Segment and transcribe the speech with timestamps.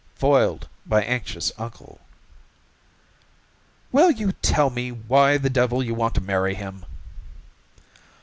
[0.15, 2.01] Foiled by anxious uncle."
[3.91, 6.87] "Will you tell me why the devil you want to marry him?"